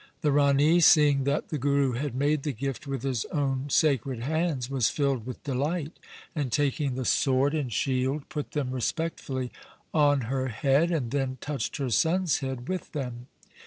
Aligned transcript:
The 0.21 0.31
Rani, 0.31 0.79
seeing 0.79 1.25
that 1.25 1.49
the 1.49 1.59
Guru 1.59 1.91
had 1.91 2.15
made 2.15 2.41
the 2.41 2.53
gift 2.53 2.87
with 2.87 3.03
his 3.03 3.23
own 3.25 3.69
sacred 3.69 4.21
hands, 4.23 4.67
was 4.67 4.89
filled 4.89 5.27
with 5.27 5.43
delight, 5.43 5.91
and 6.33 6.51
taking 6.51 6.95
the 6.95 7.05
sword 7.05 7.53
and 7.53 7.71
shield 7.71 8.27
put 8.27 8.53
them 8.53 8.71
respectfully 8.71 9.51
on 9.93 10.21
her 10.21 10.47
head 10.47 10.89
and 10.89 11.11
then 11.11 11.37
touched 11.39 11.77
her 11.77 11.91
son's 11.91 12.39
head 12.39 12.67
with 12.67 12.93
them. 12.93 13.27